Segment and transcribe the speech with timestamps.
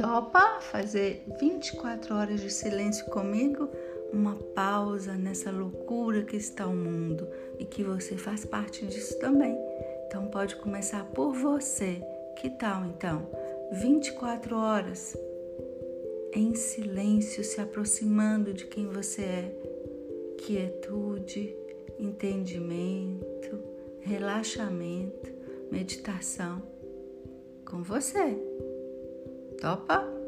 [0.00, 3.68] Topa fazer 24 horas de silêncio comigo?
[4.10, 7.28] Uma pausa nessa loucura que está o mundo
[7.58, 9.54] e que você faz parte disso também.
[10.06, 12.02] Então pode começar por você.
[12.38, 13.28] Que tal então?
[13.72, 15.14] 24 horas
[16.32, 19.54] em silêncio, se aproximando de quem você é.
[20.38, 21.54] Quietude,
[21.98, 23.62] entendimento,
[24.00, 25.30] relaxamento,
[25.70, 26.62] meditação
[27.66, 28.38] com você.
[29.60, 30.19] Topa?